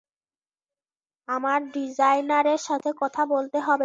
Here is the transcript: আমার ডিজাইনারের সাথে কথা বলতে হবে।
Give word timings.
আমার 1.29 1.59
ডিজাইনারের 1.71 2.57
সাথে 2.57 2.89
কথা 3.01 3.21
বলতে 3.25 3.57
হবে। 3.59 3.79